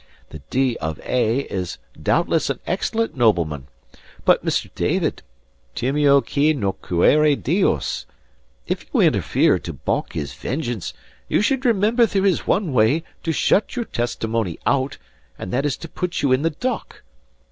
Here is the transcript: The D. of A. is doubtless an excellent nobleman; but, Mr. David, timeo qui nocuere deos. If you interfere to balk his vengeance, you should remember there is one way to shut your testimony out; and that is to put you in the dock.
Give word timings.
The 0.31 0.39
D. 0.49 0.77
of 0.77 0.99
A. 1.01 1.41
is 1.41 1.77
doubtless 2.01 2.49
an 2.49 2.59
excellent 2.65 3.15
nobleman; 3.15 3.67
but, 4.25 4.43
Mr. 4.43 4.73
David, 4.73 5.21
timeo 5.75 6.21
qui 6.21 6.55
nocuere 6.55 7.35
deos. 7.35 8.07
If 8.65 8.87
you 8.91 9.01
interfere 9.01 9.59
to 9.59 9.73
balk 9.73 10.13
his 10.13 10.33
vengeance, 10.33 10.95
you 11.29 11.41
should 11.43 11.65
remember 11.65 12.07
there 12.07 12.25
is 12.25 12.47
one 12.47 12.73
way 12.73 13.03
to 13.21 13.31
shut 13.31 13.75
your 13.75 13.85
testimony 13.85 14.57
out; 14.65 14.97
and 15.37 15.53
that 15.53 15.67
is 15.67 15.77
to 15.77 15.87
put 15.87 16.23
you 16.23 16.31
in 16.31 16.41
the 16.41 16.49
dock. 16.49 17.03